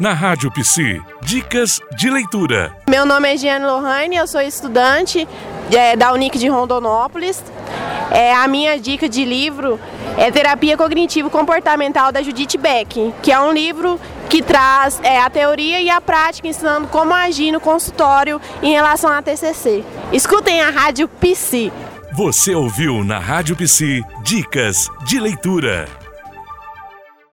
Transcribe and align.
Na 0.00 0.12
Rádio 0.14 0.50
PC 0.50 1.00
dicas 1.22 1.80
de 1.96 2.08
leitura. 2.08 2.74
Meu 2.88 3.04
nome 3.04 3.32
é 3.32 3.36
Giane 3.36 3.66
Lohane, 3.66 4.16
eu 4.16 4.26
sou 4.26 4.40
estudante 4.40 5.28
é, 5.70 5.94
da 5.96 6.12
Unic 6.12 6.38
de 6.38 6.48
Rondonópolis. 6.48 7.42
É, 8.10 8.34
a 8.34 8.48
minha 8.48 8.78
dica 8.78 9.08
de 9.08 9.24
livro 9.24 9.78
é 10.16 10.30
Terapia 10.30 10.76
Cognitivo 10.76 11.28
Comportamental 11.28 12.10
da 12.10 12.22
Judith 12.22 12.56
Beck, 12.58 13.12
que 13.22 13.30
é 13.30 13.38
um 13.38 13.52
livro 13.52 14.00
que 14.30 14.42
traz 14.42 15.00
é, 15.02 15.20
a 15.20 15.28
teoria 15.28 15.80
e 15.80 15.90
a 15.90 16.00
prática 16.00 16.48
ensinando 16.48 16.88
como 16.88 17.12
agir 17.12 17.52
no 17.52 17.60
consultório 17.60 18.40
em 18.62 18.72
relação 18.72 19.10
à 19.10 19.20
TCC. 19.20 19.84
Escutem 20.12 20.62
a 20.62 20.70
Rádio 20.70 21.08
PC. 21.08 21.70
Você 22.14 22.54
ouviu 22.54 23.04
na 23.04 23.18
Rádio 23.18 23.54
PC 23.54 24.02
Dicas 24.22 24.88
de 25.04 25.20
Leitura. 25.20 26.07